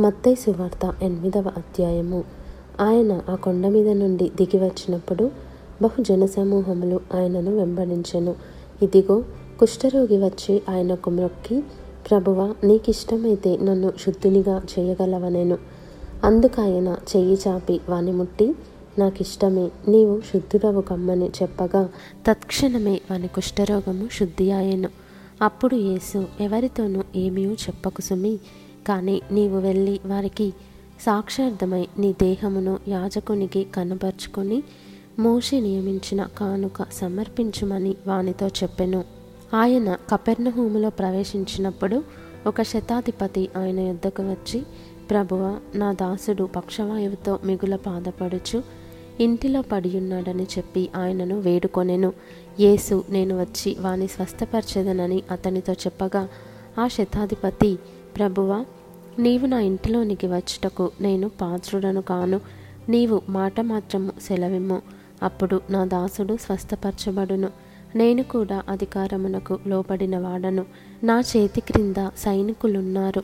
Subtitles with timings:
[0.00, 2.24] మత్తై సువార్త ఎనిమిదవ అధ్యాయము.
[2.80, 5.30] ఆయన ఆ కొండ మీద నుండి దిగి వచ్చినప్పుడు
[5.82, 8.34] బహు జనసమూహములు ఆయనను వెంబడించెను.
[8.82, 9.24] ఇదిగో
[9.60, 11.60] కుష్ఠరోగి వచ్చి ఆయనకు మొక్కి
[12.10, 15.58] ప్రభువ నీకిష్టమైతే నన్ను శుద్ధునిగా చేయగలవనెను.
[16.24, 18.54] అందుకాయన చెయ్యి చాపి వాని ముట్టి
[18.98, 21.88] నాకిష్టమే నీవు శుద్ధుడవు కమ్మని చెప్పగా
[22.26, 24.88] తత్క్షణమే వాని కుష్ఠరోగము శుద్ధి ఆయెను
[25.42, 28.38] అప్పుడు యేసు ఎవరితోనూ ఏమీ చెప్పకు సుమి
[28.86, 30.54] కానీ నీవు వెళ్ళి వారికి
[31.00, 34.62] సాక్షార్థమై నీ దేహమును యాజకునికి కనపరుచుకొని
[35.18, 39.04] మోషి నియమించిన కానుక సమర్పించుమని వానితో చెప్పెను.
[39.54, 42.04] ఆయన కపెర్ణహూములో ప్రవేశించినప్పుడు
[42.46, 44.62] ఒక శతాధిపతి ఆయన యుద్ధకు వచ్చి
[45.10, 48.62] ప్రభువ నా దాసుడు పక్షవాయువుతో మిగుల బాధపడుచు
[49.20, 52.12] ఇంటిలో పడియున్నాడని చెప్పి ఆయనను వేడుకొనెను.
[52.60, 56.28] యేసు నేను వచ్చి వాని స్వస్థపరచదనని అతనితో చెప్పగా
[56.78, 57.78] ఆ శతాధిపతి
[58.16, 58.64] ప్రభువా
[59.18, 62.40] నీవు నా ఇంటిలోనికి వచ్చుటకు నేను పాత్రుడను కాను.
[62.88, 64.82] నీవు మాట మాత్రము సెలవిమ్ము.
[65.22, 67.48] అప్పుడు నా దాసుడు స్వస్థపరచబడును.
[67.96, 70.64] నేను కూడా అధికారమునకు లోబడిన వాడను.
[71.04, 73.22] నా చేతి క్రింద సైనికులున్నారు.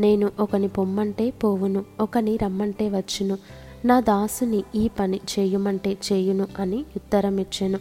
[0.00, 3.38] నేను ఒకని పొమ్మంటే పోవును ఒకని రమ్మంటే వచ్చును.
[3.84, 7.78] నా దాసుని ఈ పని చేయుమంటే చేయును అని ఉత్తరమిచ్చెను.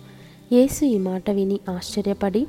[0.51, 2.47] యేసు ఈ మాట విని ఆశ్చర్యపడి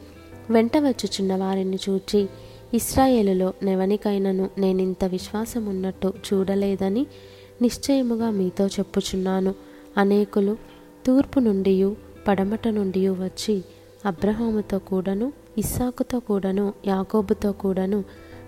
[0.50, 2.28] వెంట వచ్చుచున్న వారిని చూచి
[2.74, 7.06] ఇస్రాయేలులో నెవనికైనను నేనింత విశ్వాసం ఉన్నట్టు చూడలేదని
[7.62, 9.54] నిశ్చయముగా మీతో చెప్పుచున్నాను.
[9.96, 10.56] అనేకులు
[11.06, 11.94] తూర్పు నుండి
[12.28, 13.62] పడమట నుండి వచ్చి
[14.06, 18.04] అబ్రహాముతో కూడాను ఇస్సాకుతో కూడాను యాకోబుతో కూడాను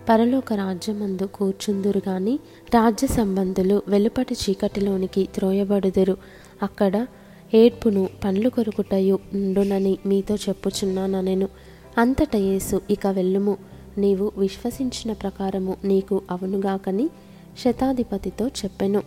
[0.09, 2.39] పరలోక రాజ్యమందు కూర్చుందురు గాని
[2.75, 6.17] రాజ్య సంబంధులు వెలుపటి చీకటిలోనికి త్రోయబడుదురు.
[6.63, 7.07] అక్కడ
[7.55, 11.49] ఏడ్పును పండ్లు కొరుకుటయు ఉండునని మీతో చెప్పుచున్నాననెను.
[11.99, 13.57] అంతట యేసు ఇక వెళ్ళుము.
[13.99, 17.11] నీవు విశ్వసించిన ప్రకారము నీకు అవునుగాకని
[17.59, 19.03] శతాధిపతితో చెప్పెను.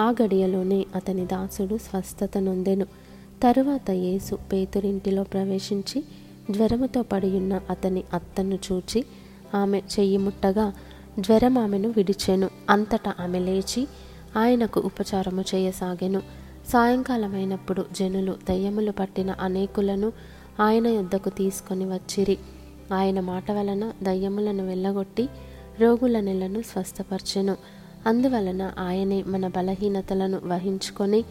[0.00, 2.84] ఆ గడియలోనే అతని దాసుడు స్వస్థత నొందెను.
[3.42, 6.04] తరువాత యేసు పేతురింటిలో ప్రవేశించి
[6.50, 9.04] జ్వరముతో పడియున్న అతని అత్తను చూచి
[9.54, 10.72] ఆమె చెయ్యి ముట్టగా
[11.20, 12.50] జ్వరం ఆమెను విడిచెను.
[12.70, 13.88] అంతటా ఆమె లేచి
[14.36, 16.22] ఆయనకు ఉపచారము చేయసాగెను.
[16.68, 20.12] సాయంకాలమైనప్పుడు జనులు దయ్యములు పట్టిన అనేకులను
[20.60, 22.38] ఆయన యొద్దకు తీసుకొని వచ్చిరి.
[22.92, 25.28] ఆయన మాట వలన దయ్యములను వెళ్ళగొట్టి
[25.80, 27.56] రోగుల నెలను స్వస్థపరచెను.
[28.06, 31.24] అందువలన ఆయనే మన బలహీనతలను వహించుకొని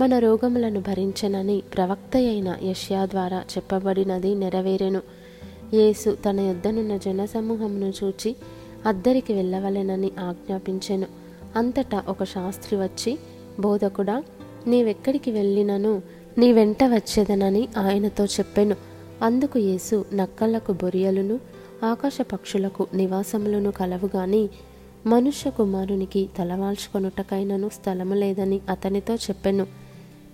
[0.00, 5.02] మన రోగములను భరించెనని ప్రవక్త అయిన యష్యా ద్వారా చెప్పబడినది నెరవేరెను.
[5.74, 8.36] యేసు తన యొద్దనున్న జనసమూహమును చూచి
[8.86, 11.06] అద్దరికి వెళ్ళవలెనని ఆజ్ఞాపించెను.
[11.56, 13.18] అంతటా ఒక శాస్త్రి వచ్చి
[13.60, 14.22] బోధకుడా
[14.66, 16.02] నీవెక్కడికి వెళ్ళినను?
[16.38, 18.91] నీ వెంట వచ్చేదనని ఆయనతో చెప్పెను.
[19.22, 21.40] అందుకు యేసు నక్కలకు బొరియలును
[21.84, 24.48] ఆకాశ పక్షులకు నివాసములను కలవుగాని
[25.06, 29.64] మనుష్య కుమారునికి తలవాల్చుకొనుటకైనను స్థలము లేదని అతనితో చెప్పెను.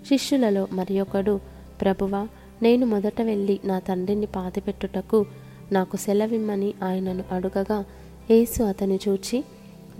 [0.08, 1.40] శిష్యులలో మరి ఒకడు
[1.80, 2.28] ప్రభువా
[2.62, 5.26] నేను మొదట వెళ్ళి నా తండ్రిని పాతిపెట్టుటకు
[5.72, 7.84] నాకు సెలవిమ్మని ఆయనను అడుగగా
[8.30, 9.44] యేసు అతని చూచి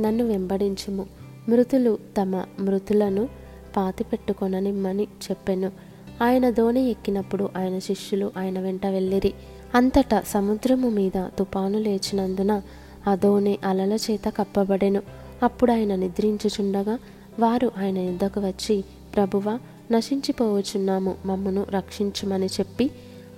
[0.00, 1.06] నన్ను వెంబడించుము.
[1.48, 3.28] మృతులు తమ మృతులను
[3.76, 5.87] పాతిపెట్టుకొననిమ్మని చెప్పెను.
[6.22, 9.34] ఆయన దోణి ఎక్కినప్పుడు ఆయన శిష్యులు ఆయన వెంట వెళ్ళిరి.
[9.74, 12.62] అంతటా సముద్రము మీద తుపాను లేచినందున
[13.08, 15.02] ఆ దోణి అలల చేత కప్పబడెను.
[15.42, 16.98] అప్పుడు ఆయన నిద్రించుచుండగా
[17.38, 18.84] వారు ఆయన యుద్ధకు వచ్చి
[19.14, 19.58] ప్రభువా
[19.92, 22.90] నశించిపోవచున్నాము మమ్మను రక్షించుమని చెప్పి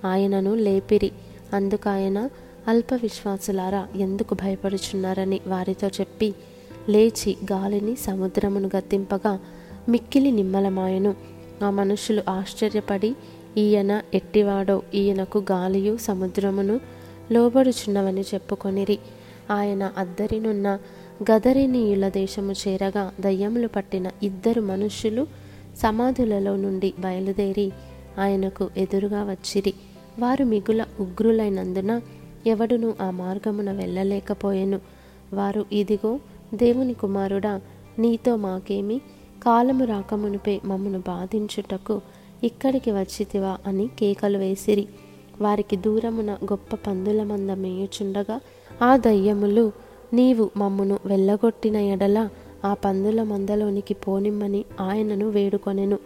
[0.05, 1.11] ఆయనను లేపిరి.
[1.53, 2.29] అందుకాయన
[2.67, 6.33] అల్ప విశ్వాసులారా ఎందుకు భయపడుచున్నారని వారితో చెప్పి
[6.89, 9.39] లేచి గాలిని సముద్రమును గతింపగా
[9.89, 11.15] మిక్కిలి నిమ్మలమాయను.
[11.63, 13.15] ఆ మనుషులు ఆశ్చర్యపడి
[13.57, 16.79] ఈయన ఎట్టివాడో ఈయనకు గాలియు సముద్రమును
[17.31, 18.99] లోబడుచున్నవని చెప్పుకొనిరి.
[19.51, 20.79] ఆయన అద్దరినున్న
[21.31, 25.27] గదరినీయుల దేశము చేరగా దయ్యములు పట్టిన ఇద్దరు మనుష్యులు
[25.77, 27.71] సమాధులలో నుండి బయలుదేరి
[28.19, 29.73] ఆయనకు ఎదురుగా వచ్చిరి.
[30.19, 32.01] వారు మిగుల ఉగ్రులైనందున
[32.47, 34.79] ఎవడును ఆ మార్గమున వెళ్ళలేకపోయెను.
[35.33, 36.19] వారు ఇదిగో
[36.53, 37.61] దేవుని కుమారుడా
[37.99, 39.01] నీతో మాకేమి
[39.43, 42.01] కాలము రాకమునిపై మమ్మను బాధించుటకు
[42.43, 44.87] ఇక్కడికి వచ్చితివా అని కేకలు వేసిరి.
[45.41, 48.41] వారికి దూరమున గొప్ప పందుల మంద మేయుచుండగా
[48.81, 49.71] ఆ దయ్యములు
[50.13, 52.29] నీవు మమ్మను వెళ్ళగొట్టిన ఎడల
[52.65, 55.99] ఆ పందుల మందలోనికి పోనిమ్మని ఆయనను వేడుకొనెను.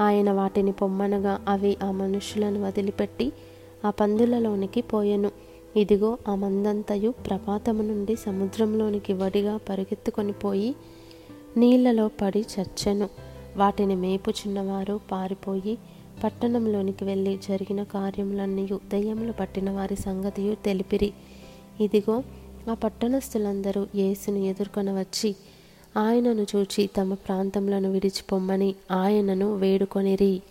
[0.00, 3.32] ఆయన వాటిని పొమ్మనగా అవి ఆ మనుషులను వదిలిపెట్టి
[3.84, 5.30] ఆ పందులలోనికి పోయెను.
[5.76, 10.74] ఇదిగో ఆ మందంతయు ప్రపాతము నుండి సముద్రంలోనికి వడిగా పరిగెత్తుకొని పోయి
[11.56, 13.08] నీళ్ళలో పడి చచ్చెను.
[13.56, 15.78] వాటిని మేపుచున్నవారు పారిపోయి
[16.24, 21.12] పట్టణంలోనికి వెళ్ళి జరిగిన కార్యములన్నీ దయ్యములు పట్టిన వారి సంగతియు తెలిపిరి.
[21.80, 22.22] ఇదిగో
[22.70, 25.36] ఆ పట్టణస్థులందరూ యేసును ఎదుర్కొనవచ్చి
[25.96, 30.42] ఆయనను చూచి తమ ప్రాంతములను విడిచిపొమ్మని ఆయనను వేడుకొనిరి.